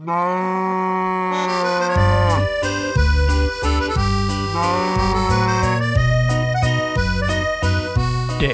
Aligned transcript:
Det 0.00 0.06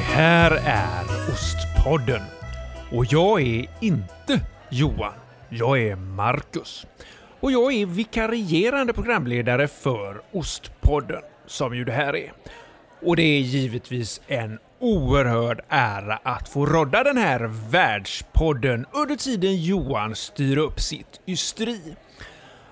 här 0.01 0.51
är 0.64 1.04
Ostpodden. 1.32 2.22
Och 2.93 3.04
jag 3.04 3.40
är 3.43 3.67
inte 3.80 4.40
Johan. 4.71 5.12
Jag 5.48 5.82
är 5.82 5.96
Marcus. 5.96 6.87
Och 7.40 7.53
jag 7.53 7.72
är 7.72 7.87
vikarierande 7.87 8.92
programledare 8.92 9.69
för 9.69 10.22
Ostpodden, 10.33 11.22
som 11.47 11.76
ju 11.76 11.85
det 11.85 11.92
här 11.92 12.17
är. 12.17 12.33
Och 13.03 13.17
det 13.17 13.22
är 13.22 13.40
givetvis 13.40 14.21
en 14.26 14.58
oerhörd 14.81 15.61
ära 15.69 16.19
att 16.23 16.48
få 16.48 16.66
rodda 16.66 17.05
den 17.05 17.16
här 17.16 17.70
världspodden 17.70 18.87
under 18.92 19.16
tiden 19.16 19.62
Johan 19.62 20.16
styr 20.16 20.59
upp 20.59 20.80
sitt 20.80 21.20
ysteri. 21.27 21.97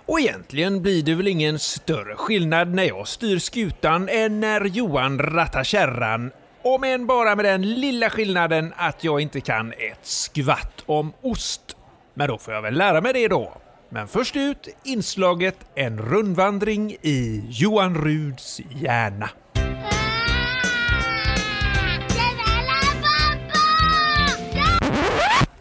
Och 0.06 0.20
egentligen 0.20 0.82
blir 0.82 1.02
det 1.02 1.14
väl 1.14 1.28
ingen 1.28 1.58
större 1.58 2.14
skillnad 2.16 2.68
när 2.68 2.84
jag 2.84 3.08
styr 3.08 3.38
skutan 3.38 4.08
än 4.08 4.40
när 4.40 4.64
Johan 4.64 5.18
rattar 5.18 5.64
kärran 5.64 6.30
om 6.62 6.84
än 6.84 7.06
bara 7.06 7.36
med 7.36 7.44
den 7.44 7.62
lilla 7.74 8.10
skillnaden 8.10 8.72
att 8.76 9.04
jag 9.04 9.20
inte 9.20 9.40
kan 9.40 9.72
ett 9.72 10.06
skvatt 10.06 10.84
om 10.86 11.12
ost. 11.22 11.76
Men 12.14 12.28
då 12.28 12.38
får 12.38 12.54
jag 12.54 12.62
väl 12.62 12.74
lära 12.74 13.00
mig 13.00 13.12
det 13.12 13.28
då. 13.28 13.60
Men 13.88 14.08
först 14.08 14.36
ut 14.36 14.68
inslaget 14.84 15.56
En 15.74 15.98
rundvandring 15.98 16.96
i 17.02 17.44
Johan 17.48 17.94
Ruds 18.04 18.60
hjärna. 18.70 19.30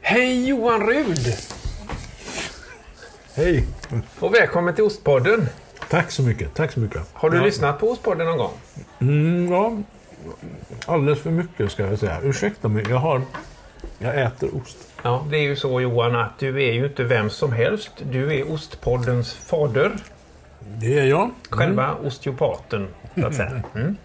Hej 0.06 0.48
Johan 0.48 0.88
Rud! 0.88 1.36
Hej! 3.36 3.66
Och 4.20 4.34
välkommen 4.34 4.76
till 4.76 4.84
Ostpodden. 4.84 5.50
Tack 5.90 6.12
så 6.12 6.24
mycket. 6.24 6.54
Tack 6.54 6.72
så 6.72 6.80
mycket. 6.80 7.02
Har 7.14 7.30
du 7.30 7.38
ja. 7.38 7.44
lyssnat 7.44 7.80
på 7.80 7.92
Ostpodden 7.92 8.28
någon 8.28 8.38
gång? 8.38 8.52
Mm, 9.00 9.52
ja, 9.52 9.78
alldeles 10.86 11.20
för 11.22 11.32
mycket 11.32 11.72
ska 11.72 11.86
jag 11.86 12.00
säga. 12.00 12.20
Ursäkta 12.24 12.68
mig, 12.68 12.86
jag 12.90 12.98
har... 12.98 13.22
Jag 14.00 14.22
äter 14.22 14.50
ost. 14.56 14.78
Ja, 15.04 15.26
det 15.30 15.38
är 15.38 15.44
ju 15.44 15.56
så 15.56 15.82
Johan 15.82 16.16
att 16.16 16.40
du 16.40 16.64
är 16.64 16.74
ju 16.74 16.86
inte 16.86 17.04
vem 17.04 17.30
som 17.30 17.52
helst. 17.52 17.92
Du 18.12 18.40
är 18.40 18.52
Ostpoddens 18.52 19.34
fader. 19.34 19.92
Det 20.60 21.00
är 21.00 21.06
jag. 21.06 21.30
Själva 21.50 21.96
osteopaten, 21.96 22.88
så 23.16 23.28
att 23.28 23.36
säga. 23.36 23.64
Mm. 23.76 23.98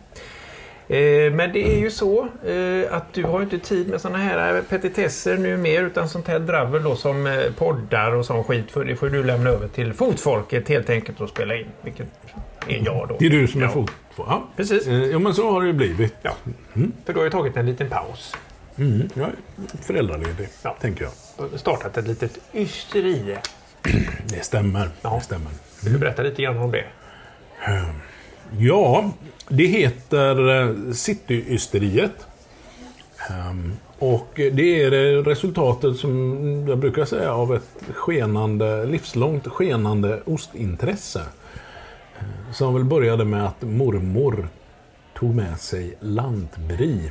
Eh, 0.91 1.33
men 1.33 1.53
det 1.53 1.69
är 1.75 1.78
ju 1.78 1.91
så 1.91 2.28
eh, 2.47 2.94
att 2.97 3.12
du 3.14 3.25
har 3.25 3.42
inte 3.42 3.58
tid 3.58 3.89
med 3.89 4.00
sådana 4.00 4.19
här 4.19 4.62
petitesser 4.69 5.36
nu 5.39 5.56
mer 5.56 5.83
utan 5.83 6.08
sånt 6.08 6.28
här 6.28 6.39
dravel 6.39 6.83
då 6.83 6.97
som 6.97 7.27
eh, 7.27 7.39
poddar 7.58 8.12
och 8.12 8.27
sån 8.27 8.45
skit. 8.45 8.70
För 8.70 8.84
det 8.84 8.97
får 8.97 9.08
du 9.08 9.25
lämna 9.25 9.50
över 9.50 9.69
till 9.69 9.92
fotfolket 9.92 10.69
helt 10.69 10.91
enkelt 10.91 11.20
och 11.20 11.28
spela 11.28 11.55
in. 11.56 11.67
Vilket 11.83 12.06
är 12.69 12.83
jag 12.84 13.08
då. 13.08 13.17
Det 13.19 13.27
är 13.27 13.30
du 13.30 13.47
som 13.48 13.61
är 13.61 13.64
Ja. 13.64 13.70
fot... 13.72 13.92
Ja. 14.17 14.48
Precis. 14.56 14.86
Eh, 14.86 14.95
Ja, 15.05 15.19
men 15.19 15.34
så 15.34 15.50
har 15.50 15.61
det 15.61 15.67
ju 15.67 15.72
blivit. 15.72 16.14
Ja. 16.22 16.33
För 17.05 17.12
du 17.12 17.19
har 17.19 17.25
ju 17.25 17.30
tagit 17.30 17.56
en 17.56 17.67
liten 17.67 17.89
paus. 17.91 18.34
Mm, 18.78 19.08
jag 19.14 19.27
är 19.28 19.33
föräldraledig, 19.83 20.48
Ja. 20.62 20.77
tänker 20.80 21.05
jag. 21.05 21.12
Och 21.52 21.61
startat 21.61 21.97
ett 21.97 22.06
litet 22.08 22.39
ysteri. 22.55 23.36
Det 24.27 24.45
stämmer. 24.45 24.89
Ja. 25.02 25.14
Det 25.19 25.25
stämmer. 25.25 25.50
Vill 25.84 25.92
du 25.92 25.98
berätta 25.98 26.23
lite 26.23 26.42
grann 26.42 26.58
om 26.58 26.70
det? 26.70 26.84
Ja, 28.57 29.11
det 29.49 29.67
heter 29.67 30.61
eh, 30.61 30.93
Cityysteriet. 30.93 32.27
Ehm, 33.31 33.73
och 33.99 34.29
det 34.35 34.83
är 34.83 34.91
resultatet 35.23 35.97
som 35.97 36.67
jag 36.69 36.79
brukar 36.79 37.05
säga 37.05 37.33
av 37.33 37.55
ett 37.55 37.83
skenande, 37.95 38.87
livslångt 38.87 39.47
skenande 39.47 40.23
ostintresse. 40.25 41.23
Eh, 42.19 42.53
som 42.53 42.75
väl 42.75 42.85
började 42.85 43.25
med 43.25 43.47
att 43.47 43.63
mormor 43.63 44.49
tog 45.15 45.35
med 45.35 45.61
sig 45.61 45.97
lantbri 46.01 47.11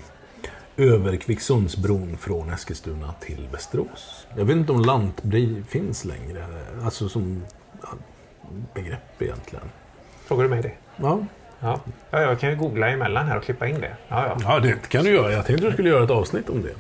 över 0.78 1.16
Kvicksundsbron 1.16 2.18
från 2.18 2.50
Eskilstuna 2.50 3.14
till 3.20 3.48
Västerås. 3.52 4.28
Jag 4.38 4.46
vet 4.46 4.58
inte 4.58 4.72
om 4.72 4.82
lantbri 4.82 5.64
finns 5.68 6.06
längre, 6.06 6.46
alltså 6.84 7.10
som 7.10 7.44
begrepp 8.74 9.22
egentligen. 9.22 9.66
Frågar 10.26 10.44
du 10.44 10.50
mig 10.50 10.62
det? 10.62 10.87
Ja, 10.98 11.20
Ja. 11.60 11.80
ja, 12.12 12.22
jag 12.22 12.40
kan 12.40 12.50
ju 12.50 12.56
googla 12.56 12.88
emellan 12.90 13.26
här 13.28 13.38
och 13.38 13.44
klippa 13.44 13.68
in 13.68 13.82
det. 13.82 13.92
Ja, 14.08 14.26
ja. 14.28 14.38
Ja, 14.44 14.60
det 14.60 14.90
kan 14.90 15.04
du 15.06 15.12
göra. 15.12 15.32
Jag 15.32 15.46
tänkte 15.46 15.66
du 15.66 15.72
skulle 15.74 15.90
göra 15.90 16.04
ett 16.04 16.10
avsnitt 16.12 16.50
om 16.50 16.62
det. 16.62 16.74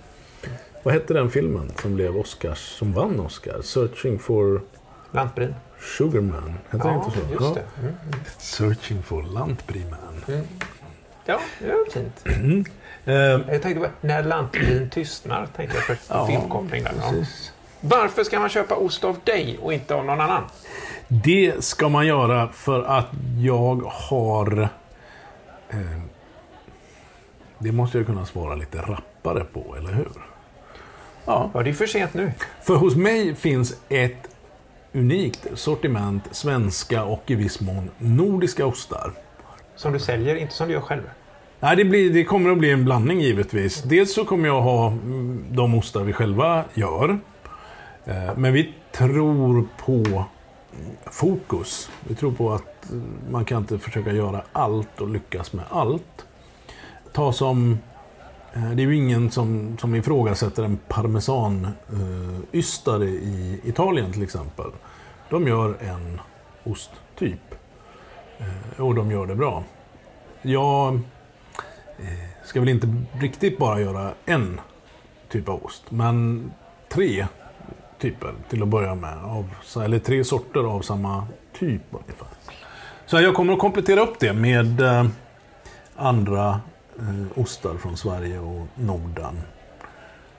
Vad 0.83 0.93
hette 0.93 1.13
den 1.13 1.29
filmen 1.31 1.71
som 1.81 1.95
blev 1.95 2.17
Oscars, 2.17 2.57
som 2.57 2.93
vann 2.93 3.19
Oscar? 3.19 3.61
Searching 3.61 4.19
for 4.19 4.61
Lantbrin. 5.11 5.55
Sugarman. 5.97 6.57
Hette 6.69 6.87
det 6.87 6.93
Ja, 6.93 7.05
inte 7.05 7.19
så? 7.19 7.25
just 7.31 7.41
Ja. 7.41 7.53
det. 7.53 7.81
Mm. 7.81 7.93
Searching 8.37 9.03
for 9.03 9.23
Lantbriman. 9.23 10.25
Ja, 11.25 11.39
det 11.59 11.67
var 11.67 11.91
fint. 11.91 12.67
Eh, 13.05 13.13
Jag 13.13 13.61
tänkte 13.61 13.75
bara, 13.79 13.89
när 14.01 14.23
lantbrin 14.23 14.89
tystnar, 14.89 15.47
tänkte 15.55 15.77
jag 15.77 15.85
för 15.85 15.97
Ja, 16.09 16.27
filmkoppling 16.27 16.83
där. 16.83 16.91
Precis. 16.91 17.51
Varför 17.81 18.23
ska 18.23 18.39
man 18.39 18.49
köpa 18.49 18.75
ost 18.75 19.03
av 19.03 19.17
dig 19.23 19.59
och 19.61 19.73
inte 19.73 19.95
av 19.95 20.05
någon 20.05 20.21
annan? 20.21 20.43
Det 21.07 21.63
ska 21.63 21.89
man 21.89 22.07
göra 22.07 22.47
för 22.47 22.83
att 22.83 23.07
jag 23.39 23.81
har... 23.85 24.69
Eh, 25.69 25.77
det 27.59 27.71
måste 27.71 27.97
jag 27.97 28.07
kunna 28.07 28.25
svara 28.25 28.55
lite 28.55 28.77
rappare 28.77 29.43
på, 29.43 29.75
eller 29.77 29.93
hur? 29.93 30.07
Ja. 31.25 31.51
Ja, 31.53 31.63
det 31.63 31.69
är 31.69 31.73
för 31.73 31.87
sent 31.87 32.13
nu. 32.13 32.31
För 32.61 32.75
hos 32.75 32.95
mig 32.95 33.35
finns 33.35 33.77
ett 33.89 34.29
unikt 34.93 35.47
sortiment 35.53 36.23
svenska 36.31 37.03
och 37.03 37.23
i 37.31 37.35
viss 37.35 37.61
mån 37.61 37.89
nordiska 37.97 38.65
ostar. 38.65 39.11
Som 39.75 39.93
du 39.93 39.99
säljer, 39.99 40.35
inte 40.35 40.53
som 40.53 40.67
du 40.67 40.73
gör 40.73 40.81
själv. 40.81 41.01
Nej, 41.59 41.75
det, 41.75 41.85
blir, 41.85 42.13
det 42.13 42.23
kommer 42.23 42.49
att 42.51 42.57
bli 42.57 42.71
en 42.71 42.85
blandning 42.85 43.19
givetvis. 43.21 43.83
Dels 43.83 44.13
så 44.13 44.25
kommer 44.25 44.47
jag 44.47 44.61
ha 44.61 44.87
mm, 44.87 45.45
de 45.51 45.75
ostar 45.75 46.03
vi 46.03 46.13
själva 46.13 46.63
gör. 46.73 47.19
Eh, 48.05 48.37
Men 48.37 48.53
vi 48.53 48.73
tror 48.91 49.67
på 49.85 50.25
fokus. 51.05 51.89
Vi 52.07 52.15
tror 52.15 52.31
på 52.31 52.53
att 52.53 52.91
eh, 52.91 52.97
man 53.31 53.45
kan 53.45 53.57
inte 53.57 53.79
försöka 53.79 54.11
göra 54.11 54.41
allt 54.51 55.01
och 55.01 55.07
lyckas 55.07 55.53
med 55.53 55.65
allt. 55.69 56.25
Ta 57.13 57.33
som... 57.33 57.79
Eh, 58.53 58.69
det 58.71 58.83
är 58.83 58.87
ju 58.87 58.95
ingen 58.95 59.31
som, 59.31 59.77
som 59.77 59.95
ifrågasätter 59.95 60.63
en 60.63 60.79
parmesanystare 60.87 63.05
eh, 63.05 63.11
i 63.11 63.61
Italien 63.63 64.13
till 64.13 64.23
exempel. 64.23 64.71
De 65.29 65.47
gör 65.47 65.77
en 65.81 66.21
osttyp. 66.63 67.55
Eh, 68.37 68.81
Och 68.85 68.95
de 68.95 69.11
gör 69.11 69.25
det 69.25 69.35
bra. 69.35 69.63
Jag 70.41 70.93
eh, 71.99 72.43
ska 72.45 72.59
väl 72.59 72.69
inte 72.69 72.95
riktigt 73.19 73.57
bara 73.57 73.81
göra 73.81 74.11
en 74.25 74.61
typ 75.29 75.49
av 75.49 75.65
ost, 75.65 75.91
men 75.91 76.51
tre 76.89 77.27
typer 77.99 78.33
till 78.49 78.61
att 78.61 78.67
börja 78.67 78.95
med. 78.95 79.17
Av, 79.23 79.55
eller 79.83 79.99
tre 79.99 80.23
sorter 80.23 80.59
av 80.59 80.81
samma 80.81 81.27
typ 81.59 81.81
ungefär. 81.91 82.27
Så 83.05 83.21
jag 83.21 83.35
kommer 83.35 83.53
att 83.53 83.59
komplettera 83.59 84.01
upp 84.01 84.19
det 84.19 84.33
med 84.33 84.81
eh, 84.81 85.05
andra 85.95 86.61
eh, 86.99 87.39
ostar 87.39 87.77
från 87.77 87.97
Sverige 87.97 88.39
och 88.39 88.67
Norden 88.75 89.41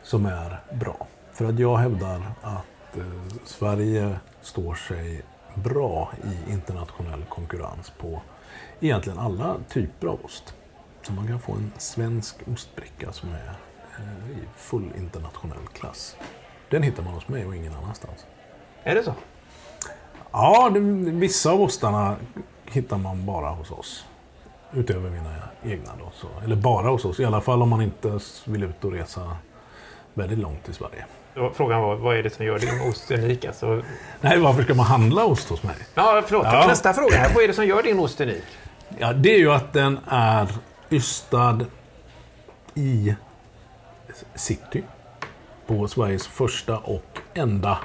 som 0.03 0.27
är 0.27 0.61
bra. 0.73 1.07
För 1.33 1.45
att 1.45 1.59
jag 1.59 1.77
hävdar 1.77 2.23
att 2.43 2.97
eh, 2.97 3.03
Sverige 3.45 4.19
står 4.43 4.75
sig 4.75 5.23
bra 5.55 6.13
i 6.25 6.53
internationell 6.53 7.25
konkurrens 7.29 7.93
på 7.99 8.23
egentligen 8.81 9.19
alla 9.19 9.57
typer 9.69 10.07
av 10.07 10.25
ost. 10.25 10.55
Så 11.03 11.13
man 11.13 11.27
kan 11.27 11.41
få 11.41 11.53
en 11.53 11.73
svensk 11.79 12.37
ostbricka 12.53 13.13
som 13.13 13.29
är 13.29 13.55
eh, 13.99 14.31
i 14.31 14.41
full 14.57 14.93
internationell 14.99 15.67
klass. 15.73 16.17
Den 16.71 16.83
hittar 16.83 17.03
man 17.03 17.15
hos 17.15 17.29
mig 17.29 17.47
och 17.47 17.56
ingen 17.56 17.75
annanstans. 17.75 18.27
Är 18.84 18.95
det 18.95 19.03
så? 19.03 19.15
Ja, 20.33 20.71
det, 20.75 20.81
vissa 21.10 21.51
av 21.51 21.60
ostarna 21.63 22.16
hittar 22.66 22.97
man 22.98 23.27
bara 23.27 23.51
hos 23.51 23.71
oss. 23.71 24.04
Utöver 24.72 25.10
mina 25.10 25.34
egna 25.65 25.91
då. 25.98 26.10
Så, 26.15 26.27
eller 26.45 26.57
bara 26.57 26.89
hos 26.89 27.04
oss. 27.04 27.21
I 27.21 27.25
alla 27.25 27.41
fall 27.41 27.63
om 27.63 27.69
man 27.69 27.83
inte 27.83 28.19
vill 28.45 28.65
ut 28.65 28.84
och 28.84 28.92
resa 28.92 29.37
väldigt 30.15 30.39
långt 30.39 30.69
i 30.69 30.72
Sverige. 30.72 31.04
Frågan 31.54 31.83
var, 31.83 31.97
vad 31.97 32.16
är 32.16 32.22
det 32.22 32.31
som 32.31 32.45
gör 32.47 32.59
din 32.59 32.81
ost 32.89 33.10
unik? 33.10 33.45
Alltså, 33.45 33.83
Nej, 34.21 34.39
varför 34.41 34.63
ska 34.63 34.75
man 34.75 34.87
handla 34.87 35.25
ost 35.25 35.48
hos 35.48 35.63
mig? 35.63 35.77
ja, 35.95 36.22
förlåt. 36.27 36.47
Ja. 36.47 36.65
Nästa 36.69 36.92
fråga 36.92 37.16
här. 37.16 37.34
Vad 37.34 37.45
är 37.45 37.48
det 37.48 37.54
som 37.54 37.66
gör 37.66 37.83
din 37.83 37.98
ost 37.98 38.21
unik? 38.21 38.45
Ja, 38.98 39.13
det 39.13 39.34
är 39.34 39.39
ju 39.39 39.53
att 39.53 39.72
den 39.72 39.98
är 40.09 40.48
ystad 40.91 41.66
i 42.75 43.15
city. 44.34 44.83
På 45.68 45.88
Sveriges 45.88 46.26
första 46.26 46.78
och 46.78 47.18
enda 47.34 47.78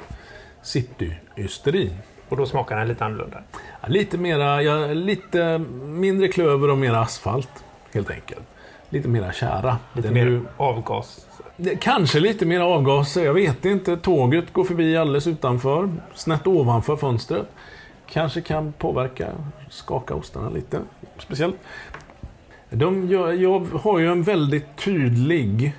cityysteri. 0.62 1.92
Och 2.30 2.38
då 2.38 2.46
smakar 2.46 2.78
den 2.78 2.88
lite 2.88 3.06
annorlunda. 3.06 3.38
Ja, 3.82 3.88
lite, 3.88 4.18
mera, 4.18 4.62
ja, 4.64 4.88
lite 4.94 5.58
mindre 5.86 6.28
klöver 6.28 6.70
och 6.70 6.78
mer 6.78 6.94
asfalt, 6.94 7.50
helt 7.94 8.10
enkelt. 8.12 8.48
lite 8.90 9.08
mera 9.08 9.32
kära. 9.32 9.78
Lite 9.94 10.08
Den 10.08 10.14
mer 10.14 10.26
ju- 10.26 10.42
avgas. 10.58 11.28
Kanske 11.80 12.20
lite 12.20 12.46
mer 12.46 12.60
avgaser, 12.60 13.26
jag 13.26 13.34
vet 13.34 13.66
inte. 13.66 13.98
Tåget 13.98 14.54
går 14.54 14.64
förbi 14.64 14.98
alldeles 14.98 15.28
utanför, 15.28 15.90
snett 16.16 16.48
ovanför 16.48 16.96
fönstret. 16.96 17.48
Kanske 18.10 18.42
kan 18.42 18.74
påverka, 18.74 19.28
skaka 19.70 20.16
ostarna 20.16 20.50
lite. 20.50 20.80
Speciellt. 21.20 21.56
De 22.70 23.08
gör, 23.08 23.32
jag 23.34 23.60
har 23.60 24.00
ju 24.00 24.12
en 24.12 24.24
väldigt 24.24 24.78
tydlig 24.78 25.74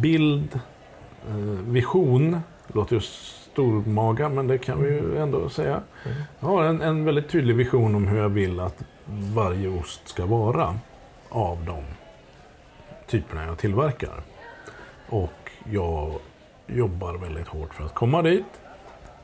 bild, 0.00 0.60
eh, 1.28 1.34
vision. 1.66 2.40
Låter 2.66 2.94
ju 2.94 3.00
stormaga, 3.00 4.28
men 4.28 4.46
det 4.46 4.58
kan 4.58 4.82
vi 4.82 4.88
ju 4.88 5.18
ändå 5.18 5.48
säga. 5.48 5.80
Jag 6.40 6.48
har 6.48 6.64
en, 6.64 6.80
en 6.80 7.04
väldigt 7.04 7.28
tydlig 7.28 7.56
vision 7.56 7.94
om 7.94 8.06
hur 8.08 8.18
jag 8.18 8.28
vill 8.28 8.60
att 8.60 8.82
varje 9.34 9.68
ost 9.68 10.08
ska 10.08 10.26
vara 10.26 10.78
av 11.28 11.64
de 11.66 11.82
typerna 13.06 13.44
jag 13.46 13.58
tillverkar. 13.58 14.22
Och 15.08 15.50
jag 15.70 16.14
jobbar 16.66 17.14
väldigt 17.14 17.48
hårt 17.48 17.74
för 17.74 17.84
att 17.84 17.94
komma 17.94 18.22
dit. 18.22 18.44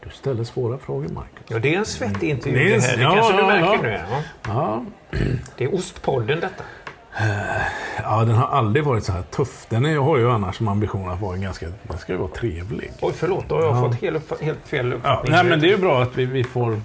Du 0.04 0.10
ställer 0.10 0.44
svåra 0.44 0.78
frågor, 0.78 1.08
Marcus. 1.08 1.46
Ja, 1.48 1.58
det 1.58 1.74
är 1.74 1.78
en 1.78 1.86
svettig 1.86 2.30
intervju 2.30 2.58
Det 2.58 2.74
är 2.74 2.76
det 2.76 2.82
här. 2.82 2.96
Det 2.96 3.02
ja, 3.02 3.14
kanske 3.14 3.32
du 3.32 3.38
ja, 3.38 3.46
märker 3.46 3.66
ja. 3.66 3.82
nu. 3.82 4.00
Ja. 4.10 4.22
Ja, 4.46 4.84
Det 5.56 5.64
är 5.64 5.74
Ostpodden 5.74 6.40
detta. 6.40 6.64
Ja, 8.02 8.24
den 8.24 8.34
har 8.34 8.46
aldrig 8.58 8.84
varit 8.84 9.04
så 9.04 9.12
här 9.12 9.22
tuff. 9.22 9.66
Den 9.68 9.86
är, 9.86 9.96
har 9.98 10.16
ju 10.18 10.30
annars 10.30 10.56
som 10.56 10.68
ambition 10.68 11.08
att 11.08 11.20
vara 11.20 11.36
ganska... 11.36 11.66
Den 11.82 11.98
ska 11.98 12.12
ju 12.12 12.18
vara 12.18 12.30
trevlig. 12.30 12.90
Oj, 13.00 13.12
förlåt. 13.16 13.48
Då 13.48 13.54
har 13.54 13.62
jag 13.62 13.76
Ja. 13.76 13.80
fått 13.82 14.00
helt, 14.00 14.40
helt 14.42 14.68
fel 14.68 14.90
Ja, 14.90 14.96
uppfattning. 14.96 15.32
nej, 15.32 15.44
men 15.44 15.60
det 15.60 15.66
är 15.66 15.70
ju 15.70 15.76
bra 15.78 16.02
att 16.02 16.16
vi, 16.16 16.24
vi 16.24 16.44
får... 16.44 16.80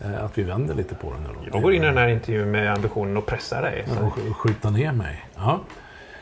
eh, 0.00 0.24
Att 0.24 0.38
vi 0.38 0.42
vänder 0.42 0.74
lite 0.74 0.94
på 0.94 1.12
den. 1.12 1.22
här. 1.22 1.50
Jag 1.52 1.62
går 1.62 1.72
in 1.74 1.82
i 1.82 1.86
den 1.86 1.98
här 1.98 2.08
intervjun 2.08 2.50
med 2.50 2.72
ambitionen 2.74 3.16
att 3.16 3.26
pressa 3.26 3.60
dig. 3.60 3.84
Så. 3.86 4.04
och 4.06 4.12
sk- 4.12 4.32
skjuta 4.32 4.70
ner 4.70 4.92
mig. 4.92 5.24
Ja. 5.36 5.60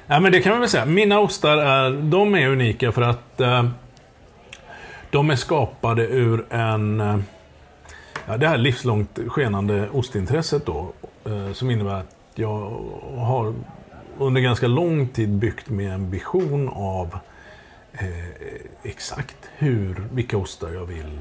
ja, 0.06 0.20
men 0.20 0.32
det 0.32 0.40
kan 0.40 0.50
man 0.52 0.60
väl 0.60 0.68
säga. 0.70 0.84
Mina 0.84 1.18
ostar 1.20 1.56
är, 1.56 1.90
de 1.90 2.34
är 2.34 2.48
unika 2.48 2.92
för 2.92 3.02
att 3.02 3.40
eh, 3.40 3.64
de 5.10 5.30
är 5.30 5.36
skapade 5.36 6.02
ur 6.06 6.44
en... 6.50 7.00
Eh, 7.00 7.16
ja, 8.26 8.36
det 8.36 8.48
här 8.48 8.56
livslångt 8.58 9.18
skenande 9.28 9.88
ostintresset 9.92 10.66
då. 10.66 10.92
Eh, 11.26 11.52
som 11.52 11.70
innebär 11.70 11.94
att 11.94 12.15
jag 12.38 12.80
har 13.16 13.54
under 14.18 14.40
ganska 14.40 14.66
lång 14.66 15.08
tid 15.08 15.28
byggt 15.28 15.68
med 15.68 15.92
en 15.92 16.10
vision 16.10 16.68
av 16.68 17.18
eh, 17.92 18.08
exakt 18.82 19.36
hur, 19.56 20.08
vilka 20.12 20.36
ostar 20.36 20.70
jag 20.70 20.86
vill 20.86 21.18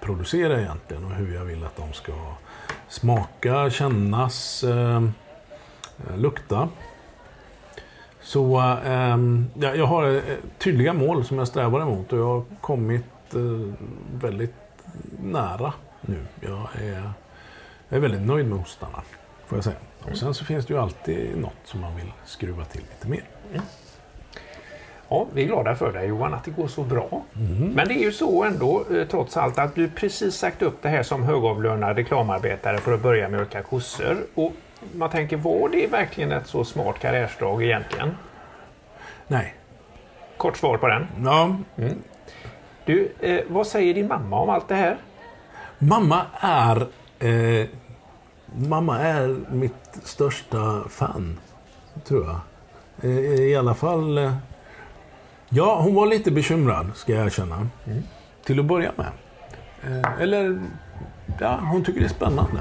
producera 0.00 0.60
egentligen 0.60 1.04
och 1.04 1.10
hur 1.10 1.34
jag 1.34 1.44
vill 1.44 1.64
att 1.64 1.76
de 1.76 1.92
ska 1.92 2.12
smaka, 2.88 3.70
kännas, 3.70 4.64
eh, 4.64 5.02
lukta. 6.16 6.68
Så 8.20 8.60
eh, 8.84 9.18
jag 9.76 9.86
har 9.86 10.14
eh, 10.14 10.22
tydliga 10.58 10.92
mål 10.92 11.24
som 11.24 11.38
jag 11.38 11.48
strävar 11.48 11.80
emot 11.80 12.12
och 12.12 12.18
jag 12.18 12.26
har 12.26 12.44
kommit 12.60 13.34
eh, 13.34 13.74
väldigt 14.20 14.54
nära 15.22 15.72
nu. 16.00 16.26
Jag 16.40 16.68
är, 16.82 17.12
jag 17.88 17.96
är 17.96 18.00
väldigt 18.00 18.26
nöjd 18.26 18.46
med 18.46 18.58
ostarna, 18.58 19.02
får 19.48 19.58
jag 19.58 19.64
säga. 19.64 19.76
Och 20.10 20.16
sen 20.16 20.34
så 20.34 20.44
finns 20.44 20.66
det 20.66 20.74
ju 20.74 20.80
alltid 20.80 21.38
något 21.38 21.52
som 21.64 21.80
man 21.80 21.96
vill 21.96 22.12
skruva 22.24 22.64
till 22.64 22.80
lite 22.80 23.08
mer. 23.08 23.22
Ja, 25.08 25.26
vi 25.32 25.42
är 25.42 25.46
glada 25.46 25.74
för 25.76 25.92
dig 25.92 26.08
Johan 26.08 26.34
att 26.34 26.44
det 26.44 26.50
går 26.50 26.68
så 26.68 26.82
bra. 26.82 27.22
Mm. 27.36 27.72
Men 27.72 27.88
det 27.88 27.94
är 27.94 28.02
ju 28.02 28.12
så 28.12 28.44
ändå 28.44 28.84
eh, 28.94 29.06
trots 29.08 29.36
allt 29.36 29.58
att 29.58 29.74
du 29.74 29.88
precis 29.90 30.34
sagt 30.34 30.62
upp 30.62 30.82
det 30.82 30.88
här 30.88 31.02
som 31.02 31.22
högavlönad 31.22 31.96
reklamarbetare 31.96 32.78
för 32.78 32.94
att 32.94 33.02
börja 33.02 33.28
mjölka 33.28 33.62
kossor. 33.62 34.16
Och 34.34 34.52
man 34.94 35.10
tänker, 35.10 35.36
var 35.36 35.68
det 35.68 35.86
verkligen 35.86 36.32
ett 36.32 36.46
så 36.46 36.64
smart 36.64 36.98
karriärsdrag 36.98 37.62
egentligen? 37.64 38.16
Nej. 39.26 39.54
Kort 40.36 40.56
svar 40.56 40.76
på 40.76 40.88
den. 40.88 41.06
Ja, 41.24 41.56
Du, 42.84 43.12
eh, 43.20 43.40
vad 43.48 43.66
säger 43.66 43.94
din 43.94 44.08
mamma 44.08 44.40
om 44.40 44.50
allt 44.50 44.68
det 44.68 44.74
här? 44.74 44.96
Mamma 45.78 46.22
är... 46.40 46.86
Eh, 47.18 47.66
mamma 48.56 48.98
är 48.98 49.36
mitt 49.50 49.98
största 50.02 50.84
fan, 50.88 51.38
tror 52.04 52.26
jag. 52.26 52.40
I 53.40 53.56
alla 53.56 53.74
fall... 53.74 54.18
Eh, 54.18 54.32
ja, 55.48 55.80
hon 55.80 55.94
var 55.94 56.06
lite 56.06 56.30
bekymrad, 56.30 56.86
ska 56.94 57.12
jag 57.12 57.26
erkänna. 57.26 57.68
Till 58.44 58.60
att 58.60 58.66
börja 58.66 58.92
med. 58.96 59.10
Eh, 59.82 60.22
eller... 60.22 60.60
Ja, 61.40 61.60
hon 61.72 61.84
tycker 61.84 62.00
det 62.00 62.06
är 62.06 62.10
spännande. 62.10 62.60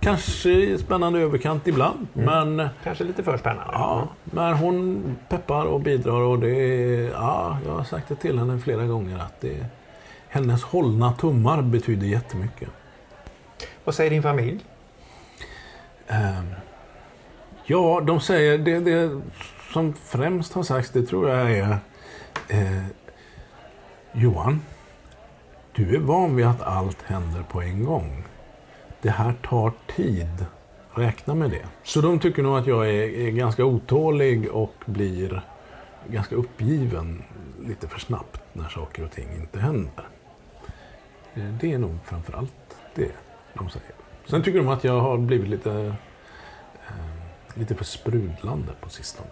Kanske 0.00 0.78
spännande 0.78 1.20
överkant 1.20 1.66
ibland, 1.66 2.06
men... 2.12 2.68
Kanske 2.82 3.04
lite 3.04 3.22
för 3.22 3.38
spännande. 3.38 3.72
Ja, 3.72 4.08
men 4.24 4.54
hon 4.54 5.04
peppar 5.28 5.64
och 5.64 5.80
bidrar 5.80 6.20
och 6.20 6.38
det 6.38 6.50
är, 6.50 7.10
ja, 7.10 7.58
jag 7.66 7.72
har 7.72 7.84
sagt 7.84 8.08
det 8.08 8.14
till 8.14 8.38
henne 8.38 8.58
flera 8.58 8.86
gånger 8.86 9.18
att 9.18 9.40
det, 9.40 9.66
hennes 10.28 10.62
hållna 10.62 11.12
tummar 11.12 11.62
betyder 11.62 12.06
jättemycket. 12.06 12.68
Vad 13.84 13.94
säger 13.94 14.10
din 14.10 14.22
familj? 14.22 14.64
Ehm, 16.08 16.46
ja, 17.66 18.00
de 18.00 18.20
säger, 18.20 18.58
det, 18.58 18.80
det 18.80 19.20
som 19.72 19.94
främst 19.94 20.52
har 20.52 20.62
sagts, 20.62 20.90
det 20.90 21.02
tror 21.02 21.30
jag 21.30 21.52
är 21.52 21.78
eh, 22.48 22.84
Johan, 24.12 24.60
du 25.72 25.96
är 25.96 26.00
van 26.00 26.36
vid 26.36 26.46
att 26.46 26.62
allt 26.62 27.02
händer 27.02 27.42
på 27.42 27.62
en 27.62 27.84
gång. 27.84 28.24
Det 29.02 29.10
här 29.10 29.34
tar 29.42 29.72
tid. 29.96 30.46
Räkna 30.96 31.34
med 31.34 31.50
det. 31.50 31.66
Så 31.82 32.00
de 32.00 32.18
tycker 32.18 32.42
nog 32.42 32.58
att 32.58 32.66
jag 32.66 32.88
är, 32.88 33.08
är 33.08 33.30
ganska 33.30 33.64
otålig 33.64 34.50
och 34.50 34.74
blir 34.86 35.42
ganska 36.08 36.34
uppgiven 36.34 37.22
lite 37.60 37.88
för 37.88 37.98
snabbt 38.00 38.40
när 38.52 38.68
saker 38.68 39.04
och 39.04 39.10
ting 39.10 39.28
inte 39.36 39.60
händer. 39.60 40.08
Eh, 41.34 41.44
det 41.60 41.72
är 41.72 41.78
nog 41.78 41.98
framför 42.04 42.32
allt 42.32 42.76
det 42.94 43.10
de 43.54 43.70
säger. 43.70 43.90
Sen 44.26 44.42
tycker 44.42 44.58
de 44.58 44.68
att 44.68 44.84
jag 44.84 45.00
har 45.00 45.18
blivit 45.18 45.48
lite, 45.48 45.70
eh, 46.88 46.94
lite 47.54 47.74
för 47.74 47.84
sprudlande 47.84 48.72
på 48.80 48.88
sistone. 48.88 49.28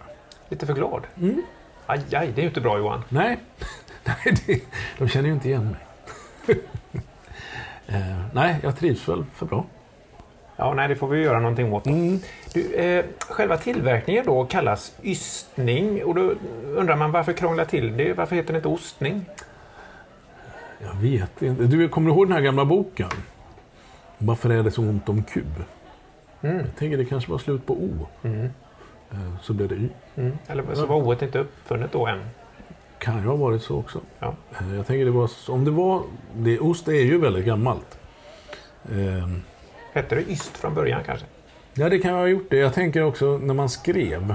Lite 0.48 0.66
för 0.66 0.74
glad? 0.74 1.02
Mm. 1.16 1.42
Aj, 1.86 2.00
aj, 2.12 2.32
det 2.34 2.40
är 2.40 2.42
ju 2.42 2.48
inte 2.48 2.60
bra 2.60 2.78
Johan. 2.78 3.04
Nej, 3.08 3.38
Nej 4.04 4.34
det, 4.46 4.60
de 4.98 5.08
känner 5.08 5.28
ju 5.28 5.34
inte 5.34 5.48
igen 5.48 5.70
mig. 5.70 5.80
eh, 7.86 8.18
nej, 8.32 8.56
jag 8.62 8.76
trivs 8.78 9.08
väl 9.08 9.24
för 9.34 9.46
bra. 9.46 9.64
Ja, 10.56 10.74
nej, 10.74 10.88
det 10.88 10.96
får 10.96 11.08
vi 11.08 11.22
göra 11.22 11.40
någonting 11.40 11.72
åt. 11.72 11.86
Mm. 11.86 12.20
Du, 12.54 12.74
eh, 12.74 13.04
själva 13.18 13.56
tillverkningen 13.56 14.24
då 14.26 14.44
kallas 14.44 14.92
ystning 15.02 16.04
och 16.04 16.14
då 16.14 16.34
undrar 16.76 16.96
man 16.96 17.12
varför 17.12 17.32
krångla 17.32 17.64
till 17.64 17.96
det? 17.96 18.12
Varför 18.12 18.36
heter 18.36 18.52
det 18.52 18.56
inte 18.56 18.68
ostning? 18.68 19.24
Jag 20.78 20.94
vet 20.94 21.42
inte. 21.42 21.62
Du 21.62 21.88
kommer 21.88 22.10
ihåg 22.10 22.26
den 22.26 22.32
här 22.32 22.40
gamla 22.40 22.64
boken? 22.64 23.08
Varför 24.22 24.50
är 24.50 24.62
det 24.62 24.70
så 24.70 24.82
ont 24.82 25.08
om 25.08 25.22
kub? 25.22 25.64
Mm. 26.42 26.56
Jag 26.56 26.76
tänker 26.76 26.98
det 26.98 27.04
kanske 27.04 27.30
var 27.30 27.38
slut 27.38 27.66
på 27.66 27.74
O. 27.74 28.06
Mm. 28.22 28.44
Eh, 29.10 29.18
Så 29.42 29.52
blev 29.52 29.68
det 29.68 29.74
Y. 29.74 29.88
Mm. 30.16 30.38
Eller 30.46 30.74
så 30.74 30.86
var 30.86 30.96
oet 30.96 31.22
inte 31.22 31.38
uppfunnet 31.38 31.92
då 31.92 32.06
än. 32.06 32.20
Kan 32.98 33.16
ju 33.22 33.28
ha 33.28 33.36
varit 33.36 33.62
så 33.62 33.78
också. 33.78 34.00
Ja. 34.18 34.34
Eh, 34.60 34.74
Jag 34.76 34.86
tänker 34.86 35.04
det 35.04 35.10
var, 35.10 35.30
om 35.48 35.64
det 35.64 35.70
var, 35.70 36.02
det, 36.36 36.58
ost 36.60 36.88
är 36.88 36.92
ju 36.92 37.18
väldigt 37.18 37.44
gammalt. 37.46 37.98
Eh, 38.90 39.28
Hette 39.92 40.14
det 40.14 40.30
yst 40.30 40.56
från 40.56 40.74
början 40.74 41.00
kanske? 41.06 41.26
Ja, 41.74 41.88
det 41.88 41.98
kan 41.98 42.14
ha 42.14 42.26
gjort 42.26 42.50
det. 42.50 42.56
Jag 42.56 42.74
tänker 42.74 43.02
också 43.02 43.38
när 43.38 43.54
man 43.54 43.68
skrev. 43.68 44.34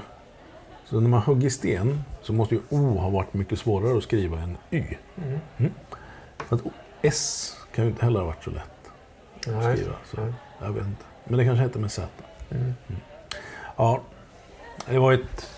Så 0.85 0.99
när 0.99 1.09
man 1.09 1.21
högg 1.21 1.43
i 1.43 1.49
sten 1.49 2.03
så 2.21 2.33
måste 2.33 2.55
ju 2.55 2.61
O 2.69 2.97
ha 2.97 3.09
varit 3.09 3.33
mycket 3.33 3.59
svårare 3.59 3.97
att 3.97 4.03
skriva 4.03 4.39
än 4.39 4.57
Y. 4.71 4.83
Mm. 5.57 5.71
För 6.37 6.55
att 6.55 6.65
O- 6.65 6.71
S 7.01 7.53
kan 7.75 7.83
ju 7.85 7.91
inte 7.91 8.05
heller 8.05 8.19
ha 8.19 8.27
varit 8.27 8.43
så 8.43 8.49
lätt 8.51 8.76
Nej. 9.51 9.77
skriva. 9.77 9.93
Så, 10.05 10.21
Nej. 10.21 10.33
jag 10.61 10.71
vet 10.71 10.85
inte. 10.85 11.03
Men 11.23 11.37
det 11.37 11.45
kanske 11.45 11.63
hette 11.63 11.79
med 11.79 11.91
Z. 11.91 12.07
Mm. 12.51 12.73
Ja, 13.75 14.01
det 14.85 14.99
var 14.99 15.13
ett 15.13 15.49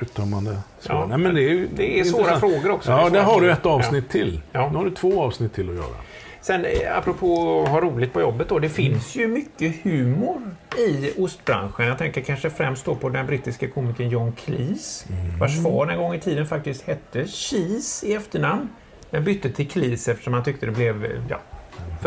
uttömmande 0.00 0.58
svar. 0.78 0.96
Ja, 0.96 1.06
Nej, 1.06 1.18
men 1.18 1.34
det 1.34 1.42
är, 1.42 1.66
Det 1.74 2.00
är 2.00 2.04
svåra 2.04 2.40
frågor 2.40 2.70
också. 2.70 2.90
Ja, 2.90 3.10
där 3.10 3.22
har 3.22 3.40
du 3.40 3.50
ett 3.52 3.66
avsnitt 3.66 4.10
till. 4.10 4.40
Ja. 4.52 4.68
Nu 4.70 4.76
har 4.76 4.84
du 4.84 4.90
två 4.90 5.22
avsnitt 5.22 5.54
till 5.54 5.68
att 5.68 5.74
göra. 5.76 5.96
Sen 6.40 6.64
eh, 6.64 6.98
apropå 6.98 7.62
att 7.62 7.68
ha 7.68 7.80
roligt 7.80 8.12
på 8.12 8.20
jobbet 8.20 8.48
då. 8.48 8.58
Det 8.58 8.68
finns 8.68 9.16
ju 9.16 9.28
mycket 9.28 9.84
humor 9.84 10.40
i 10.78 11.12
ostbranschen. 11.18 11.86
Jag 11.86 11.98
tänker 11.98 12.20
kanske 12.20 12.50
främst 12.50 12.84
då 12.84 12.94
på 12.94 13.08
den 13.08 13.26
brittiska 13.26 13.68
komikern 13.68 14.08
John 14.08 14.32
Cleese. 14.32 15.06
Vars 15.40 15.62
far 15.62 15.86
en 15.86 15.98
gång 15.98 16.14
i 16.14 16.20
tiden 16.20 16.46
faktiskt 16.46 16.82
hette 16.82 17.26
Cheese 17.26 18.06
i 18.06 18.14
efternamn. 18.14 18.68
Men 19.10 19.24
bytte 19.24 19.50
till 19.50 19.68
Cleese 19.68 20.08
eftersom 20.08 20.32
han 20.34 20.44
tyckte 20.44 20.66
det 20.66 20.72
blev 20.72 21.04
eh, 21.04 21.10
ja, 21.28 21.38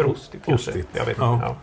för 0.04 0.10
ostigt. 0.12 0.46
kanske. 0.46 0.70
Ostigt. 0.72 0.88
Jag 0.94 1.06
vet 1.06 1.18
inte. 1.18 1.22
Ja. 1.22 1.56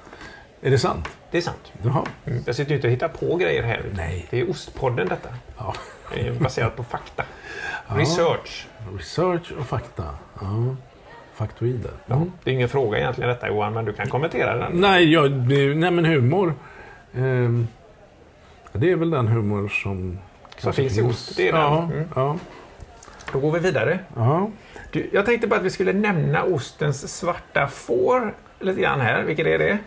Är 0.61 0.71
det 0.71 0.78
sant? 0.78 1.09
Det 1.31 1.38
är 1.38 1.43
sant. 1.43 1.73
Jaha. 1.83 2.05
Mm. 2.25 2.43
Jag 2.47 2.55
sitter 2.57 2.71
ju 2.71 2.76
inte 2.76 2.87
och 2.88 2.93
hittar 2.93 3.09
på 3.09 3.37
grejer 3.37 3.62
här. 3.62 3.85
Nej. 3.95 4.26
Det 4.31 4.40
är 4.40 4.50
Ostpodden 4.50 5.09
detta. 5.09 5.28
Ja. 5.59 5.75
Det 6.14 6.26
är 6.28 6.33
baserat 6.33 6.76
på 6.76 6.85
fakta. 6.85 7.25
Ja. 7.88 7.95
Research. 7.99 8.66
Research 8.99 9.52
och 9.61 9.66
fakta. 9.66 10.05
Ja. 10.40 10.76
Faktoider. 11.35 11.90
Ja. 12.07 12.23
Det 12.45 12.50
är 12.50 12.55
ingen 12.55 12.69
fråga 12.69 12.99
egentligen 12.99 13.28
detta 13.31 13.49
Johan, 13.49 13.73
men 13.75 13.85
du 13.85 13.93
kan 13.93 14.09
kommentera 14.09 14.57
den. 14.57 14.73
Nej, 14.81 15.12
ja, 15.12 15.28
det, 15.28 15.75
nej 15.75 15.90
men 15.90 16.05
humor. 16.05 16.55
Ehm, 17.14 17.66
Det 18.73 18.90
är 18.93 18.97
väl 18.97 19.11
den 19.11 19.28
humor 19.28 19.69
som... 19.69 20.19
Som 20.59 20.73
finns 20.73 20.99
i 20.99 21.02
ost, 21.02 21.37
det 21.37 21.49
är 21.49 21.52
den. 21.52 21.61
ja, 21.62 21.83
Mm. 21.93 22.09
ja, 22.14 22.37
Då 23.33 23.38
går 23.40 23.52
vi 23.52 23.59
vidare. 23.61 23.99
ja. 24.16 24.50
Du, 24.92 25.11
jag 25.12 25.26
tänkte 25.26 25.47
bara 25.47 25.56
att 25.61 25.66
vi 25.66 25.71
skulle 25.71 25.92
nämna 25.92 26.42
ostens 26.42 27.16
svarta 27.18 27.68
får 27.68 28.35
lite 28.61 28.80
grann 28.80 29.00
här. 29.00 29.23
Vilket 29.23 29.47
är 29.47 29.59
det? 29.59 29.78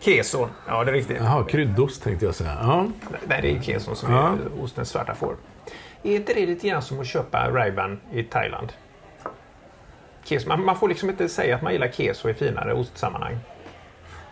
Keso. 0.00 0.48
Ja, 0.68 0.84
det 0.84 0.90
är 0.90 0.94
riktigt. 0.94 1.16
Jaha, 1.20 1.44
kryddost 1.44 2.02
tänkte 2.02 2.24
jag 2.26 2.34
säga. 2.34 2.56
Ja. 2.62 2.86
Nej, 3.26 3.38
det 3.42 3.50
är 3.56 3.60
keso 3.62 3.94
som 3.94 4.12
Ja. 4.12 4.28
är 4.32 4.62
ostens 4.62 4.88
svarta 4.90 5.14
får. 5.14 5.36
Är 6.02 6.14
inte 6.16 6.34
det 6.34 6.46
lite 6.46 6.68
grann 6.68 6.82
som 6.82 7.00
att 7.00 7.06
köpa 7.06 7.50
Ray-Ban 7.50 7.96
i 8.12 8.22
Thailand? 8.22 8.72
Keso, 10.24 10.48
man, 10.48 10.64
man 10.64 10.76
får 10.76 10.88
liksom 10.88 11.10
inte 11.10 11.28
säga 11.28 11.54
att 11.56 11.62
man 11.62 11.72
gillar 11.72 11.88
keso 11.88 12.28
i 12.28 12.34
finare 12.34 12.74
ostsammanhang. 12.74 13.38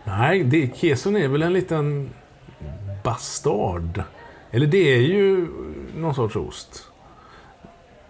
Nej, 0.03 0.43
det, 0.43 0.77
keson 0.77 1.15
är 1.15 1.27
väl 1.27 1.41
en 1.41 1.53
liten 1.53 2.09
bastard. 3.03 4.03
Eller 4.51 4.67
det 4.67 4.93
är 4.95 4.99
ju 5.01 5.47
någon 5.95 6.15
sorts 6.15 6.35
ost. 6.35 6.89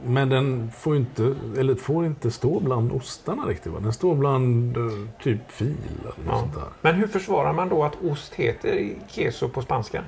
Men 0.06 0.30
den 0.30 0.72
får 0.72 0.96
inte, 0.96 1.36
eller 1.58 1.76
får 1.76 2.06
inte 2.06 2.32
stå 2.32 2.60
bland 2.60 2.92
ostarna 2.92 3.46
riktigt. 3.46 3.72
Va? 3.74 3.80
Den 3.80 3.94
står 3.94 4.16
bland 4.16 4.78
eh, 4.78 4.84
typ 5.24 5.52
fil 5.52 5.76
eller 6.02 6.32
Ja. 6.32 6.40
sånt 6.40 6.54
där. 6.54 6.64
Men 6.82 6.96
hur 6.96 7.08
försvarar 7.08 7.54
man 7.54 7.70
då 7.70 7.84
att 7.84 7.96
ost 8.04 8.34
heter 8.34 8.90
keso 9.08 9.50
på 9.50 9.62
spanska? 9.62 10.04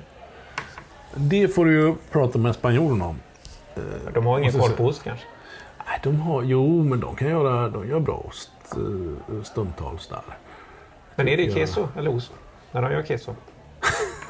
Det 1.14 1.48
får 1.48 1.64
du 1.64 1.72
ju 1.72 1.94
prata 2.10 2.38
med 2.38 2.54
spanjorerna 2.54 3.06
om. 3.06 3.16
De 4.14 4.26
har 4.26 4.38
ingen 4.38 4.52
koll 4.52 4.70
på 4.70 4.84
ost 4.84 5.02
kanske? 5.04 5.26
Nej, 5.86 6.00
de 6.02 6.20
har, 6.20 6.42
jo, 6.42 6.82
men 6.84 7.00
de 7.00 7.16
kan 7.16 7.28
göra, 7.28 7.68
de 7.68 7.88
gör 7.88 8.00
bra 8.00 8.24
ost 8.28 8.50
eh, 8.76 9.42
stundtals 9.42 10.08
där. 10.08 10.22
Men 11.16 11.28
är 11.28 11.36
det 11.36 11.42
Ja. 11.42 11.54
keso 11.54 11.88
eller 11.96 12.14
ost? 12.14 12.32
När 12.72 12.82
de 12.82 12.92
gör 12.92 13.02
keso? 13.02 13.34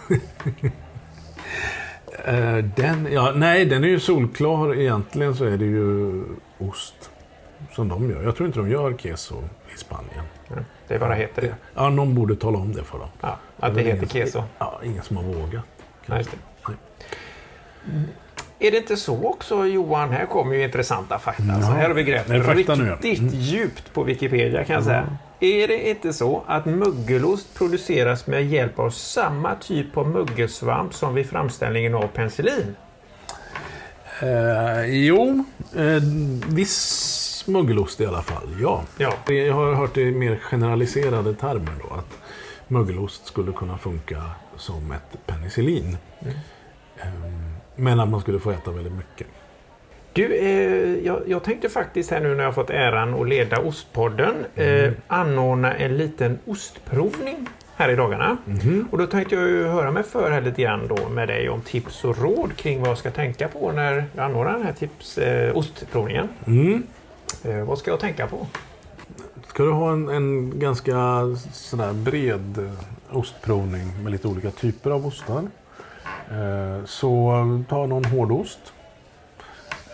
Eh, 2.25 2.57
den, 2.57 3.09
ja, 3.13 3.33
nej, 3.35 3.65
den 3.65 3.85
är 3.85 3.89
ju 3.89 4.01
solklar. 4.01 4.75
Egentligen 4.75 5.35
så 5.35 5.45
är 5.45 5.57
det 5.57 5.65
ju 5.65 6.23
ost 6.59 7.11
som 7.73 7.89
de 7.89 8.11
gör. 8.11 8.23
Jag 8.23 8.37
tror 8.37 8.47
inte 8.47 8.59
de 8.59 8.71
gör 8.71 8.95
keso 8.99 9.35
i 9.75 9.79
Spanien. 9.79 10.25
Ja, 10.49 10.55
Det 10.89 10.99
bara 10.99 11.15
heter 11.15 11.43
det. 11.43 11.55
Ja, 11.75 11.89
någon 11.91 12.15
borde 12.15 12.37
tala 12.37 12.59
om 12.59 12.73
det 12.73 12.83
för 12.85 12.99
dem. 12.99 13.09
Ja, 13.21 13.39
att 13.61 13.75
det 13.75 13.81
är 13.81 13.85
heter 13.85 13.97
ingen- 13.97 14.09
keso. 14.27 14.43
Ja, 14.59 14.81
ingen 14.85 15.03
som 15.03 15.17
har 15.17 15.25
vågat. 15.25 15.65
Nej, 16.07 16.25
det. 16.25 16.39
Nej. 16.69 16.77
Är 18.59 18.71
det 18.71 18.77
inte 18.77 18.97
så 18.97 19.25
också 19.25 19.67
Johan, 19.67 20.11
här 20.11 20.27
kommer 20.27 20.55
ju 20.55 20.63
intressanta 20.65 21.19
fakta. 21.19 21.43
Ja. 21.49 21.61
Så 21.61 21.73
här 21.73 21.89
har 21.89 21.95
vi 21.95 22.03
grävt 22.03 22.29
Det 22.29 22.43
fakta 22.43 22.75
nu, 22.75 22.87
ja. 22.87 22.93
riktigt 22.95 23.19
Mm. 23.19 23.35
djupt 23.35 23.93
på 23.93 24.03
Wikipedia 24.03 24.65
kan 24.65 24.75
jag 24.75 24.85
säga. 24.85 25.07
Är 25.41 25.69
det 25.69 25.89
inte 25.89 26.13
så 26.13 26.45
att 26.47 26.67
mögelost 26.67 27.55
produceras 27.55 28.27
med 28.27 28.47
hjälp 28.47 28.79
av 28.79 28.91
samma 28.91 29.55
typ 29.55 29.97
av 29.97 30.09
mögelsvamp 30.09 30.95
som 30.95 31.15
vid 31.15 31.27
framställningen 31.27 31.95
av 31.95 32.07
penicillin? 32.07 32.77
Eh, 34.23 34.85
jo, 34.87 35.45
eh, 35.77 36.03
viss 36.49 37.45
mögelost 37.47 38.01
i 38.01 38.07
alla 38.07 38.23
fall, 38.23 38.57
ja. 38.61 38.83
Ja. 38.99 39.33
Jag 39.33 39.55
har 39.55 39.75
hört 39.75 39.95
det 39.95 40.01
i 40.01 40.13
mer 40.13 40.37
generaliserade 40.37 41.35
termer 41.35 41.73
då. 41.89 41.95
Att 41.95 42.19
mögelost 42.69 43.27
skulle 43.27 43.53
kunna 43.53 43.79
funka 43.79 44.23
som 44.57 44.93
ett 44.93 45.27
penicillin. 45.27 45.97
Mm. 46.21 46.35
Ehm, 47.01 47.57
Men 47.77 48.01
att 48.01 48.09
man 48.09 48.21
skulle 48.21 48.39
få 48.39 48.51
äta 48.51 48.71
väldigt 48.71 48.93
mycket. 48.93 49.27
Du, 50.17 50.35
eh, 50.35 51.07
jag, 51.07 51.23
jag 51.27 51.43
tänkte 51.45 51.69
faktiskt 51.69 52.11
här 52.11 52.21
nu 52.21 52.35
när 52.35 52.45
jag 52.45 52.55
fått 52.55 52.71
äran 52.71 53.15
att 53.15 53.29
leda 53.29 53.59
Ostpodden 53.59 54.35
eh, 54.55 54.93
anordna 55.07 55.75
en 55.75 55.97
liten 55.97 56.39
ostprovning 56.47 57.49
här 57.77 57.89
i 57.89 57.97
dagarna. 57.97 58.37
Och 58.91 58.99
då 58.99 59.07
tänkte 59.07 59.35
jag 59.35 59.49
ju 59.49 59.65
höra 59.65 59.91
mig 59.91 60.03
för 60.03 60.31
här 60.31 60.41
lite 60.41 60.63
grann 60.63 60.89
då 60.89 61.09
med 61.09 61.29
dig 61.29 61.49
om 61.49 61.61
tips 61.61 62.05
och 62.05 62.19
råd 62.19 62.57
kring 62.57 62.81
vad 62.81 62.91
jag 62.91 62.99
ska 62.99 63.11
tänka 63.11 63.49
på 63.49 63.73
när 63.73 64.05
jag 64.15 64.25
anordnar 64.25 64.53
den 64.53 64.63
här 64.63 64.73
tips, 64.73 65.19
eh, 65.19 65.57
ostprovningen. 65.57 66.29
Mm. 66.47 66.83
Eh, 67.45 67.65
vad 67.65 67.79
ska 67.79 67.91
jag 67.91 68.01
tänka 68.01 68.27
på? 68.27 68.47
Ska 69.47 69.63
du 69.63 69.71
ha 69.71 69.93
en, 69.93 70.09
en 70.09 70.59
ganska 70.59 70.95
sådär 71.53 71.93
bred 71.93 72.59
eh, 72.59 73.17
ostprovning 73.17 74.03
med 74.03 74.13
lite 74.13 74.29
olika 74.29 74.51
typer 74.51 74.91
av 74.91 75.07
ostar. 75.07 75.43
Eh, 76.31 76.85
så 76.85 77.65
ta 77.69 77.87
någon 77.87 78.05
hårdost. 78.05 78.73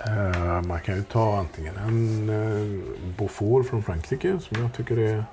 Eh, 0.07 0.63
man 0.63 0.81
kan 0.81 0.97
ju 0.97 1.03
ta 1.03 1.39
antingen 1.39 1.77
en 1.77 2.29
eh, 2.29 2.85
Beaufort 3.19 3.67
från 3.67 3.83
Frankrike 3.83 4.39
som 4.41 4.63
jag 4.63 4.73
tycker 4.73 4.99
är 4.99 5.25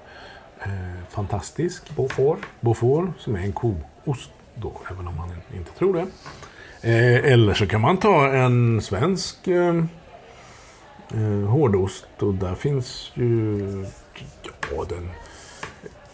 eh, 0.60 1.04
fantastisk. 1.10 1.96
Beaufort? 1.96 2.40
Beaufort 2.62 3.10
som 3.18 3.36
är 3.36 3.40
en 3.40 3.54
koost 3.54 4.32
då, 4.56 4.74
även 4.92 5.08
om 5.08 5.16
man 5.16 5.30
inte 5.56 5.72
tror 5.72 5.94
det. 5.94 6.08
Eller 7.32 7.54
så 7.54 7.68
kan 7.68 7.82
man 7.82 7.98
ta 7.98 8.28
en 8.28 8.82
svensk 8.82 9.38
hårdost 11.48 12.06
och 12.20 12.34
där 12.34 12.56
finns 12.56 13.12
ju 13.14 13.86
ja, 14.72 14.86
den 14.90 15.10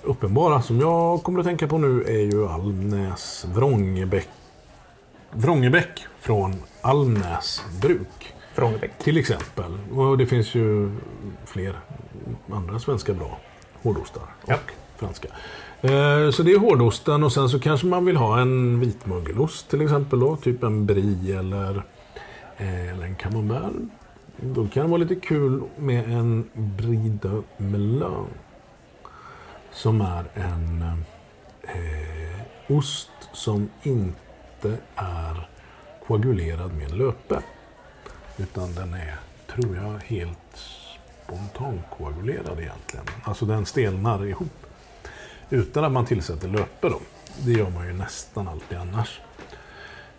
uppenbara 0.01 0.62
som 0.62 0.79
jag 0.79 1.24
kommer 1.24 1.39
att 1.39 1.45
tänka 1.45 1.67
på 1.67 1.77
nu 1.77 2.03
är 2.03 2.33
ju 2.33 2.47
Almnäs 2.47 3.45
Vrångebäck, 3.53 4.29
Vrångebäck 5.31 6.05
från 6.19 6.55
Almnäs 6.81 7.62
bruk. 7.81 8.34
Vrångebäck. 8.55 8.91
Till 8.97 9.17
exempel. 9.17 9.77
Och 9.93 10.17
det 10.17 10.25
finns 10.25 10.55
ju 10.55 10.91
fler 11.45 11.79
andra 12.51 12.79
svenska 12.79 13.13
bra 13.13 13.39
hårdostar. 13.83 14.24
Och 14.41 14.50
Ja. 14.51 14.57
franska. 14.97 15.27
Eh, 15.81 16.29
Så 16.31 16.43
det 16.43 16.51
är 16.51 16.59
hårdosten 16.59 17.24
och 17.24 17.31
sen 17.33 17.50
så 17.50 17.59
kanske 17.59 17.88
man 17.88 18.05
vill 18.05 18.17
ha 18.17 18.39
en 18.41 18.79
vitmögelost 18.79 19.69
till 19.69 19.81
exempel. 19.81 20.19
Då, 20.19 20.35
typ 20.35 20.63
en 20.63 20.85
brie 20.85 21.39
eller, 21.39 21.83
eh, 22.57 22.93
eller 22.93 23.05
en 23.05 23.15
camembert. 23.15 23.71
Då 24.38 24.67
kan 24.67 24.83
det 24.83 24.89
vara 24.89 24.97
lite 25.01 25.15
kul 25.15 25.62
med 25.77 26.12
en 26.12 26.50
brie 26.53 27.17
de 27.21 27.43
melun. 27.57 28.27
Som 29.71 30.01
är 30.01 30.25
en 30.33 30.81
eh, 31.62 32.75
ost 32.77 33.09
som 33.33 33.69
inte 33.83 34.77
är 34.95 35.50
koagulerad 36.07 36.74
med 36.74 36.91
löpe. 36.97 37.39
Utan 38.37 38.75
den 38.75 38.93
är, 38.93 39.15
tror 39.47 39.75
jag, 39.75 39.99
helt 40.05 40.37
spontankoagulerad 41.25 42.59
egentligen. 42.59 43.05
Alltså 43.23 43.45
den 43.45 43.65
stelnar 43.65 44.25
ihop. 44.25 44.65
Utan 45.49 45.83
att 45.83 45.91
man 45.91 46.05
tillsätter 46.05 46.47
löpe 46.47 46.89
då. 46.89 46.99
Det 47.45 47.51
gör 47.51 47.69
man 47.69 47.87
ju 47.87 47.93
nästan 47.93 48.47
alltid 48.47 48.77
annars. 48.77 49.19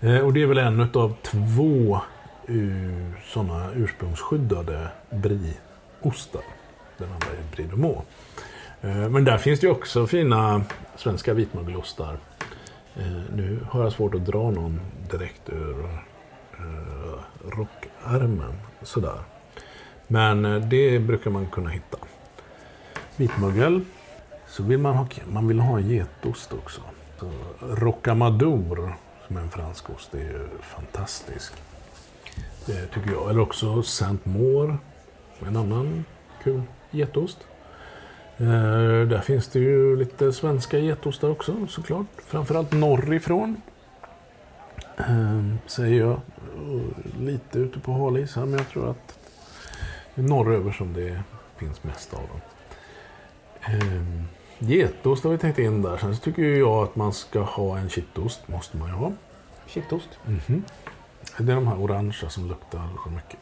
Eh, 0.01 0.19
och 0.19 0.33
det 0.33 0.43
är 0.43 0.47
väl 0.47 0.59
en 0.59 0.81
av 0.81 1.17
två 1.23 2.01
eh, 2.49 3.21
sådana 3.25 3.73
ursprungsskyddade 3.75 4.89
brieostar. 5.11 6.43
Den 6.99 7.13
andra 7.13 7.27
är 7.27 7.57
brie 7.57 7.67
de 7.67 7.85
eh, 7.85 9.09
men 9.09 9.25
där 9.25 9.39
finns 9.39 9.61
det 9.61 9.67
ju 9.67 9.73
också 9.73 10.07
fina 10.07 10.65
svenska 10.97 11.35
vitmögelostar. 11.35 12.19
Nu 13.35 13.61
har 13.71 13.83
jag 13.83 13.93
svårt 13.93 14.15
att 14.15 14.27
dra 14.27 14.51
någon 14.51 14.81
direkt 15.11 15.49
ur 15.49 15.87
eh, 16.59 17.51
rockärmen. 17.51 18.55
Sådär. 18.83 19.19
Men 20.07 20.45
eh, 20.45 20.61
det 20.61 20.99
brukar 20.99 21.31
man 21.31 21.47
kunna 21.47 21.71
hitta. 21.71 21.99
Vitmögel. 23.17 23.81
Så 24.47 24.63
vill 24.63 24.79
man 24.79 24.97
ha, 24.97 25.07
man 25.27 25.49
vill 25.49 25.61
ha 25.61 25.81
getost 25.81 26.53
också. 26.53 26.81
Så 27.21 27.31
Rocamadour, 27.61 28.93
som 29.27 29.37
är 29.37 29.41
en 29.41 29.51
fransk 29.51 29.91
ost, 29.91 30.15
är 30.15 30.19
ju 30.19 30.49
fantastisk. 30.63 31.53
Det 32.67 32.87
tycker 32.87 33.11
jag. 33.11 33.31
Eller 33.31 33.41
också 33.41 33.83
Saint-Maur, 33.83 34.79
en 35.47 35.57
annan 35.57 36.05
kul 36.43 36.63
getost. 36.91 37.39
Eh, 38.39 39.09
där 39.09 39.21
finns 39.21 39.49
det 39.49 39.59
ju 39.59 39.97
lite 39.97 40.33
svenska 40.33 40.79
getostar 40.79 41.31
också 41.31 41.67
såklart. 41.69 42.07
Framförallt 42.27 42.73
norrifrån. 42.73 43.63
Eh, 44.99 45.43
säger 45.67 46.01
jag. 46.01 46.21
Lite 47.21 47.59
ute 47.59 47.81
på 47.81 47.93
halis 47.93 48.37
här, 48.37 48.47
men 48.47 48.59
jag 48.59 48.69
tror 48.69 48.91
att 48.91 49.19
det 50.15 50.23
är 50.23 50.27
norröver 50.29 50.73
som 50.73 50.93
det 50.93 51.23
finns 51.57 51.85
mest 51.85 52.15
av 52.15 52.21
dem. 52.29 52.41
Eh, 53.61 54.25
getost 54.59 55.25
har 55.25 55.31
vi 55.31 55.39
tänkt 55.39 55.59
in 55.59 55.83
där. 55.83 55.97
Sen 55.97 56.17
så 56.17 56.23
tycker 56.23 56.43
jag 56.43 56.85
att 56.85 56.97
man 56.97 57.13
ska 57.13 57.41
ha 57.41 57.79
en 57.79 57.89
kittost. 57.89 58.49
Måste 58.49 58.77
man 58.77 58.89
ju 58.89 58.95
ha. 58.95 59.13
Kittost. 59.67 60.09
Mhm. 60.25 60.65
Det 61.39 61.53
är 61.53 61.57
de 61.57 61.67
här 61.67 61.81
orangea 61.81 62.31
som 62.31 62.49
luktar 62.49 62.89
så 63.05 63.11
mycket 63.11 63.39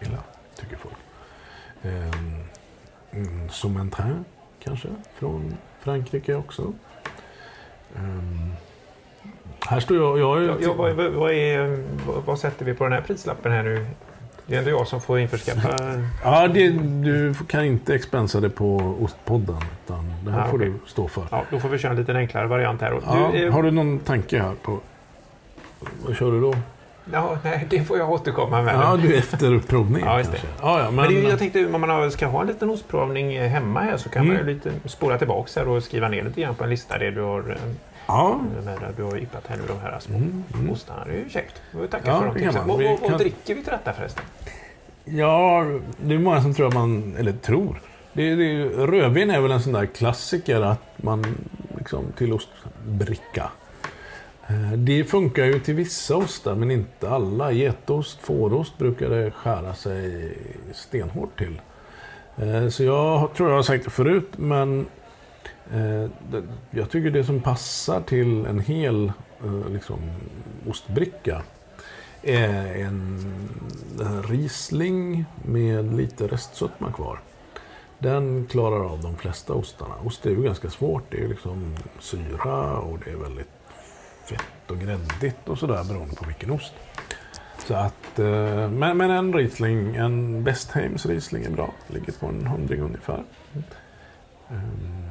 illa, 0.00 0.22
tycker 0.54 0.76
folk. 0.76 0.96
Um, 1.82 2.44
mm, 3.10 4.24
kanske, 4.62 4.88
från 5.14 5.56
Frankrike 5.80 6.34
också. 6.34 6.72
Ehm, 7.96 8.52
här 9.66 9.80
står 9.80 9.96
jag... 9.96 10.18
jag, 10.18 10.42
är- 10.42 10.48
Ja, 10.48 10.54
ja, 10.60 10.72
vad, 10.72 10.94
vad, 10.96 11.32
är, 11.32 11.82
vad, 12.26 12.38
sätter 12.38 12.64
vi 12.64 12.74
på 12.74 12.84
den 12.84 12.92
här 12.92 13.00
prislappen 13.00 13.52
här 13.52 13.62
nu? 13.62 13.86
Det 14.46 14.54
är 14.54 14.58
ändå 14.58 14.70
jag 14.70 14.86
som 14.86 15.00
får 15.00 15.18
införskaffa... 15.18 15.76
Ja, 16.24 16.48
det, 16.48 16.68
du 17.02 17.34
kan 17.48 17.64
inte 17.64 17.94
expensa 17.94 18.40
det 18.40 18.50
på 18.50 18.96
Ostpodden. 19.00 19.56
Utan 19.84 20.12
det 20.24 20.30
här 20.30 20.40
Ah, 20.40 20.46
får 20.50 20.56
okej. 20.58 20.68
du 20.68 20.90
stå 20.90 21.08
för. 21.08 21.22
Ja, 21.30 21.44
då 21.50 21.60
får 21.60 21.68
vi 21.68 21.78
köra 21.78 21.92
en 21.92 21.98
lite 21.98 22.12
enklare 22.12 22.46
variant 22.46 22.80
här. 22.80 23.00
Ja, 23.06 23.30
du, 23.32 23.46
eh, 23.46 23.52
har 23.52 23.62
du 23.62 23.70
någon 23.70 23.98
tanke 23.98 24.38
här 24.42 24.54
på? 24.62 24.78
Vad 26.06 26.16
kör 26.16 26.32
du 26.32 26.40
då? 26.40 26.54
Ja, 27.12 27.38
nej, 27.44 27.66
det 27.70 27.84
får 27.84 27.98
jag 27.98 28.10
återkomma 28.10 28.62
med. 28.62 28.74
Ja, 28.74 28.96
du 29.02 29.14
är 29.14 29.18
efter 29.18 29.58
provningen 29.58 30.08
Ja, 30.08 30.14
kanske? 30.22 30.46
Ja, 30.60 30.78
ja, 30.80 30.90
men, 30.90 30.94
Men 30.94 31.14
det, 31.14 31.28
jag 31.28 31.38
tänkte 31.38 31.66
om 31.74 31.80
man 31.80 32.10
ska 32.10 32.26
ha 32.26 32.40
en 32.40 32.46
liten 32.46 32.70
ostprovning 32.70 33.40
hemma 33.40 33.80
här 33.80 33.96
så 33.96 34.08
kan 34.08 34.26
man 34.26 34.36
ju 34.36 34.42
Mm. 34.42 34.54
lite 34.54 34.70
spola 34.88 35.18
tillbaka 35.18 35.50
här 35.60 35.68
och 35.68 35.82
skriva 35.82 36.08
ner 36.08 36.24
lite 36.24 36.40
grann 36.40 36.54
på 36.54 36.64
en 36.64 36.70
lista 36.70 36.98
det 36.98 37.10
du 37.10 37.20
har, 37.20 37.38
eh, 37.50 37.56
ja, 38.06 38.40
med, 38.64 38.78
du 38.96 39.02
har 39.02 39.16
yppat 39.18 39.46
här 39.46 39.56
nu, 39.56 39.62
de 39.68 39.78
här 39.80 39.98
små 40.00 40.16
Mm, 40.16 40.44
mm. 40.54 40.70
ostarna. 40.70 41.04
Det 41.04 41.12
är 41.12 41.18
ju 41.24 41.28
käckt. 41.28 41.62
Jag 41.72 41.80
vill 41.80 41.90
tacka 41.90 42.10
Ja, 42.10 42.18
för 42.20 42.26
de 42.26 42.34
tipsen. 42.34 42.78
Vi 42.78 42.94
och 42.94 43.08
kan- 43.08 43.18
dricker 43.18 43.54
vi 43.54 43.62
till 43.62 43.72
detta 43.72 43.92
förresten? 43.92 44.24
ja, 45.04 45.64
det 46.00 46.14
är 46.14 46.18
många 46.18 46.42
som 46.42 46.54
tror 46.54 46.68
att 46.68 46.74
man, 46.74 47.16
eller 47.18 47.32
tror. 47.32 47.80
Det, 48.12 48.30
är- 48.30 48.36
det, 48.36 48.44
är- 48.44 48.86
rödvin 48.86 49.30
är 49.30 49.40
väl 49.40 49.50
en 49.50 49.62
sån 49.62 49.72
där 49.72 49.86
klassiker 49.86 50.60
att 50.60 50.82
man 50.96 51.24
liksom 51.78 52.04
till 52.18 52.32
ostbricka. 52.32 53.50
Eh, 54.48 54.72
Det 54.72 55.04
funkar 55.04 55.44
ju 55.44 55.58
till 55.60 55.74
vissa 55.74 56.16
ostar 56.16 56.54
men 56.54 56.70
inte 56.70 57.10
alla. 57.10 57.52
Getost, 57.52 58.18
fårost 58.20 58.78
brukar 58.78 59.08
det 59.10 59.30
skära 59.30 59.74
sig 59.74 60.32
stenhårt 60.72 61.38
till. 61.38 61.60
Eh, 62.36 62.68
Så 62.68 62.82
jag 62.84 63.34
tror 63.34 63.48
jag 63.48 63.56
har 63.56 63.62
sagt 63.62 63.84
det 63.84 63.90
förut 63.90 64.30
men 64.36 64.86
Eh, 65.72 66.10
jag 66.70 66.90
tycker 66.90 67.10
det 67.10 67.24
som 67.24 67.40
passar 67.40 68.00
till 68.00 68.46
en 68.46 68.60
hel 68.60 69.12
eh, 69.44 69.68
liksom, 69.68 69.98
ostbricka 70.68 71.42
är 72.22 72.84
en, 72.84 73.24
Riesling 74.28 75.24
med 75.44 75.96
lite 75.96 76.26
restsötma 76.26 76.92
kvar. 76.92 77.20
Den 77.98 78.46
klarar 78.46 78.92
av 78.92 79.02
de 79.02 79.16
flesta 79.16 79.52
ostarna. 79.52 79.94
Ost 80.04 80.26
är 80.26 80.30
ju 80.30 80.42
ganska 80.42 80.70
svårt. 80.70 81.02
Det 81.10 81.24
är 81.24 81.28
liksom 81.28 81.76
syra 82.00 82.78
och 82.78 82.98
det 83.04 83.10
är 83.10 83.16
väldigt 83.16 83.50
fett 84.24 84.70
och 84.70 84.78
gräddigt 84.78 85.48
och 85.48 85.58
sådär 85.58 85.84
beroende 85.84 86.14
på 86.14 86.24
vilken 86.24 86.50
ost. 86.50 86.72
Så 87.66 87.74
att, 87.74 88.18
eh, 88.18 88.70
men, 88.70 88.96
men 88.96 89.10
en 89.10 89.32
Riesling, 89.32 89.96
en 89.96 90.44
Bestheims 90.44 91.06
Riesling 91.06 91.44
är 91.44 91.50
bra. 91.50 91.74
Ligger 91.86 92.12
på 92.12 92.26
en 92.26 92.46
hundring 92.46 92.80
ungefär. 92.80 93.24
Mm. 94.50 95.05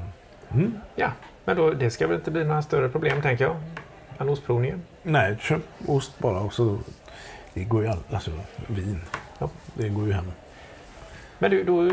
Mm. 0.55 0.79
Ja, 0.95 1.12
men 1.45 1.55
då, 1.57 1.71
det 1.71 1.89
ska 1.91 2.07
väl 2.07 2.15
inte 2.17 2.31
bli 2.31 2.43
några 2.43 2.62
större 2.62 2.89
problem 2.89 3.21
tänker 3.21 3.43
jag. 3.43 3.55
Den 4.17 4.29
ostprovningen. 4.29 4.81
Nej, 5.03 5.38
köp 5.41 5.62
ost 5.88 6.19
bara 6.19 6.39
och 6.39 6.53
så... 6.53 6.77
Det 7.53 7.63
går 7.63 7.83
ju 7.83 7.88
all, 7.89 8.00
alltså 8.12 8.31
vin. 8.67 9.01
Ja. 9.39 9.50
Det 9.74 9.89
går 9.89 10.05
ju 10.07 10.13
hem. 10.13 10.31
Men 11.39 11.51
du, 11.51 11.63
då 11.63 11.89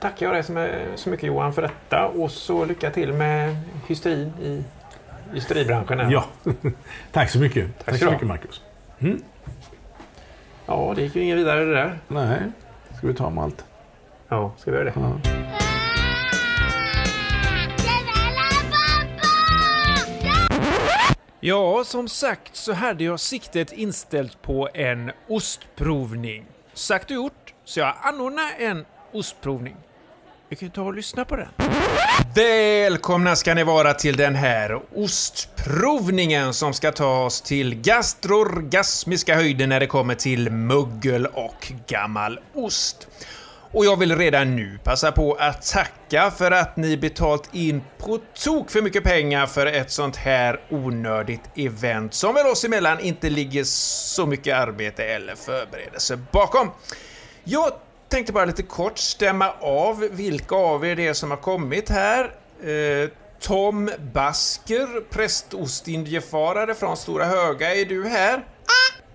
tackar 0.00 0.26
jag 0.26 0.34
dig 0.34 0.42
så 0.42 0.52
my- 0.52 0.68
så 0.94 1.10
mycket 1.10 1.26
Johan 1.26 1.52
för 1.52 1.62
detta 1.62 2.06
och 2.08 2.30
så 2.30 2.64
lycka 2.64 2.90
till 2.90 3.12
med 3.12 3.56
hysterin 3.86 4.32
i 4.42 4.64
hysteribranschen. 5.34 6.00
här. 6.00 6.10
Ja, 6.12 6.24
tack 7.12 7.30
så 7.30 7.38
mycket. 7.38 7.84
Tack, 7.84 7.96
ska 7.96 8.04
så 8.06 8.12
mycket 8.12 8.26
Marcus. 8.28 8.62
Mm. 8.98 9.22
ja, 10.66 10.92
det 10.96 11.02
gick 11.02 11.16
ju 11.16 11.22
inget 11.22 11.38
vidare 11.38 11.64
det 11.64 11.74
där. 11.74 11.98
Nej, 12.08 12.38
ska 12.98 13.06
vi 13.06 13.14
ta 13.14 13.30
malt? 13.30 13.64
Ja, 14.28 14.52
ska 14.58 14.70
vi 14.70 14.76
göra 14.76 14.84
det? 14.84 14.92
Ja. 14.96 15.61
Ja, 21.44 21.84
som 21.84 22.08
sagt 22.08 22.56
så 22.56 22.72
hade 22.72 23.04
jag 23.04 23.20
siktet 23.20 23.72
inställt 23.72 24.42
på 24.42 24.68
en 24.74 25.10
ostprovning. 25.28 26.46
Sagt 26.74 27.10
och 27.10 27.14
gjort, 27.14 27.54
så 27.64 27.80
jag 27.80 27.94
anordnar 28.02 28.52
en 28.58 28.84
ostprovning. 29.12 29.76
Vi 30.48 30.56
kan 30.56 30.68
ju 30.68 30.72
ta 30.72 30.82
och 30.82 30.94
lyssna 30.94 31.24
på 31.24 31.36
den. 31.36 31.48
Välkomna 32.34 33.36
ska 33.36 33.54
ni 33.54 33.64
vara 33.64 33.94
till 33.94 34.16
den 34.16 34.34
här 34.34 34.80
ostprovningen 34.94 36.54
som 36.54 36.74
ska 36.74 36.92
ta 36.92 37.24
oss 37.24 37.40
till 37.40 37.74
gastrorgasmiska 37.74 39.34
höjder 39.34 39.66
när 39.66 39.80
det 39.80 39.86
kommer 39.86 40.14
till 40.14 40.50
muggel 40.50 41.26
och 41.26 41.72
gammal 41.86 42.40
ost. 42.54 43.08
Och 43.74 43.84
jag 43.84 43.98
vill 43.98 44.16
redan 44.16 44.56
nu 44.56 44.78
passa 44.84 45.12
på 45.12 45.34
att 45.34 45.66
tacka 45.66 46.30
för 46.30 46.50
att 46.50 46.76
ni 46.76 46.96
betalt 46.96 47.54
in 47.54 47.82
på 47.98 48.18
tok 48.44 48.70
för 48.70 48.82
mycket 48.82 49.04
pengar 49.04 49.46
för 49.46 49.66
ett 49.66 49.90
sånt 49.90 50.16
här 50.16 50.60
onödigt 50.70 51.40
event 51.56 52.14
som 52.14 52.34
väl 52.34 52.46
oss 52.46 52.64
emellan 52.64 53.00
inte 53.00 53.30
ligger 53.30 53.64
så 53.64 54.26
mycket 54.26 54.56
arbete 54.56 55.04
eller 55.04 55.34
förberedelse 55.34 56.18
bakom. 56.32 56.70
Jag 57.44 57.72
tänkte 58.08 58.32
bara 58.32 58.44
lite 58.44 58.62
kort 58.62 58.98
stämma 58.98 59.50
av 59.60 60.08
vilka 60.10 60.54
av 60.54 60.86
er 60.86 60.96
det 60.96 61.06
är 61.06 61.12
som 61.12 61.30
har 61.30 61.38
kommit 61.38 61.90
här. 61.90 62.24
Eh, 62.64 63.10
Tom 63.40 63.90
Basker, 64.14 65.10
prästostindiefarare 65.10 66.74
från 66.74 66.96
Stora 66.96 67.24
Höga, 67.24 67.74
är 67.74 67.84
du 67.84 68.08
här? 68.08 68.44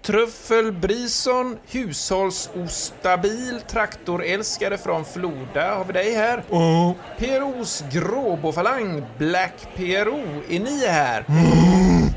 Truffel 0.07 0.71
Brison, 0.71 1.57
hushållsostabil 1.67 3.61
traktorälskare 3.67 4.77
från 4.77 5.05
Floda, 5.05 5.75
har 5.75 5.85
vi 5.85 5.93
dig 5.93 6.13
här? 6.13 6.43
Oh. 6.49 6.91
PROs 7.17 7.83
gråbofalang, 7.91 9.03
Black 9.17 9.67
PRO, 9.75 10.21
är 10.49 10.59
ni 10.59 10.87
här? 10.87 11.25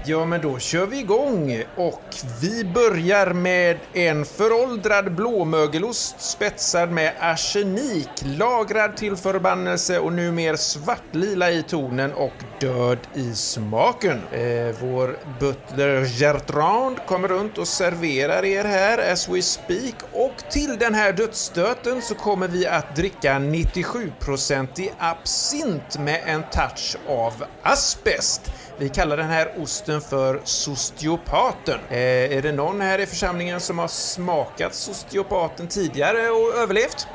Ja, 0.04 0.24
men 0.24 0.40
då 0.40 0.58
kör 0.58 0.86
vi 0.86 0.98
igång 0.98 1.64
och 1.76 2.02
vi 2.40 2.64
börjar 2.64 3.32
med 3.32 3.78
en 3.92 4.24
föråldrad 4.24 5.14
blåmögelost 5.14 6.20
spetsad 6.20 6.90
med 6.90 7.12
arsenik, 7.20 8.08
lagrad 8.22 8.96
till 8.96 9.16
förbannelse 9.16 9.98
och 9.98 10.12
numer 10.12 10.56
svartlila 10.56 11.50
i 11.50 11.62
tonen 11.62 12.12
och 12.12 12.32
död 12.60 12.98
i 13.14 13.34
smaken. 13.34 14.18
Eh, 14.32 14.76
vår 14.80 15.18
butler 15.40 16.04
Gertrand 16.04 16.96
kommer 17.06 17.28
runt 17.28 17.58
och 17.58 17.68
serverar 17.68 18.44
er 18.44 18.64
här 18.64 19.12
as 19.12 19.28
we 19.28 19.42
speak 19.42 19.94
och 20.12 20.50
till 20.50 20.78
den 20.78 20.94
här 20.94 21.12
dödsstöten 21.12 22.02
så 22.02 22.14
kommer 22.14 22.48
vi 22.48 22.66
att 22.66 22.96
dricka 22.96 23.38
97% 23.38 24.90
absint 24.98 25.98
med 25.98 26.22
en 26.26 26.42
touch 26.42 26.96
av 27.08 27.44
asbest. 27.62 28.50
Vi 28.80 28.88
kallar 28.88 29.16
den 29.16 29.30
här 29.30 29.54
osten 29.58 30.00
för 30.00 30.40
Sostiopaten. 30.44 31.80
Eh, 31.90 31.98
är 32.36 32.42
det 32.42 32.52
någon 32.52 32.80
här 32.80 32.98
i 32.98 33.06
församlingen 33.06 33.60
som 33.60 33.78
har 33.78 33.88
smakat 33.88 34.74
Sostiopaten 34.74 35.68
tidigare 35.68 36.30
och 36.30 36.54
överlevt? 36.54 37.08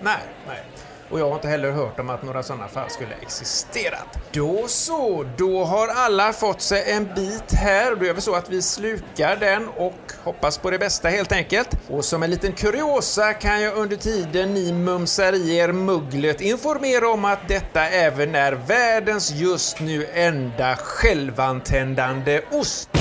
Nej, 0.00 0.20
nej. 0.46 0.62
Och 1.10 1.20
jag 1.20 1.28
har 1.28 1.34
inte 1.34 1.48
heller 1.48 1.70
hört 1.70 2.00
om 2.00 2.10
att 2.10 2.22
några 2.22 2.42
sådana 2.42 2.68
fall 2.68 2.90
skulle 2.90 3.14
existerat. 3.22 4.18
Då 4.32 4.64
så, 4.68 5.26
då 5.36 5.64
har 5.64 5.88
alla 5.88 6.32
fått 6.32 6.60
sig 6.60 6.92
en 6.92 7.08
bit 7.14 7.52
här. 7.52 7.96
Då 7.96 8.04
gör 8.04 8.14
vi 8.14 8.20
så 8.20 8.34
att 8.34 8.50
vi 8.50 8.62
slukar 8.62 9.36
den 9.36 9.68
och 9.68 10.12
hoppas 10.24 10.58
på 10.58 10.70
det 10.70 10.78
bästa 10.78 11.08
helt 11.08 11.32
enkelt. 11.32 11.68
Och 11.88 12.04
som 12.04 12.22
en 12.22 12.30
liten 12.30 12.52
kuriosa 12.52 13.32
kan 13.32 13.62
jag 13.62 13.76
under 13.76 13.96
tiden 13.96 14.54
ni 14.54 14.72
mumsar 14.72 15.32
i 15.32 15.56
er 15.56 15.72
mugglet 15.72 16.40
informera 16.40 17.08
om 17.08 17.24
att 17.24 17.48
detta 17.48 17.88
även 17.88 18.34
är 18.34 18.52
världens 18.52 19.30
just 19.30 19.80
nu 19.80 20.06
enda 20.14 20.76
självantändande 20.76 22.40
ost. 22.50 22.97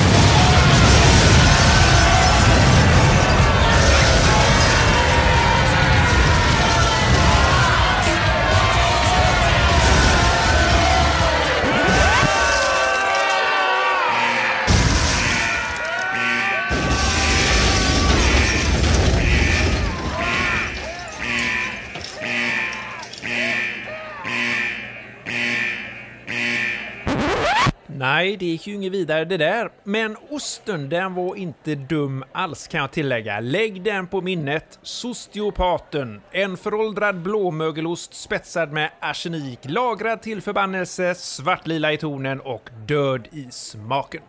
Nej, 28.28 28.38
det 28.38 28.46
gick 28.46 28.68
ju 28.68 28.76
inget 28.76 28.92
vidare 28.92 29.26
det 29.26 29.38
där. 29.38 29.70
Men 29.84 30.18
osten, 30.30 30.90
den 30.90 31.14
var 31.14 31.36
inte 31.36 31.76
dum 31.76 32.24
alls 32.32 32.68
kan 32.68 32.82
jag 32.82 32.92
tillägga. 32.92 33.40
Lägg 33.40 33.84
den 33.84 34.08
på 34.08 34.22
minnet. 34.22 34.80
Sostiopaten. 34.82 36.22
En 36.32 36.58
föråldrad 36.58 37.16
blåmögelost 37.22 38.14
spetsad 38.14 38.72
med 38.72 38.92
arsenik, 39.00 39.60
lagrad 39.62 40.22
till 40.22 40.42
förbannelse, 40.42 41.16
svartlila 41.16 41.94
i 41.94 41.98
tonen 41.98 42.40
och 42.40 42.70
död 42.88 43.28
i 43.32 43.48
smaken. 43.52 44.22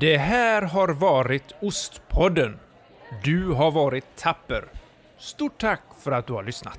Det 0.00 0.16
här 0.16 0.62
har 0.62 0.88
varit 0.88 1.54
Ostpodden. 1.60 2.58
Du 3.24 3.48
har 3.48 3.70
varit 3.70 4.16
tapper. 4.16 4.79
Stort 5.20 5.60
tack 5.60 5.82
för 5.98 6.12
att 6.12 6.26
du 6.26 6.32
har 6.32 6.42
lyssnat. 6.42 6.78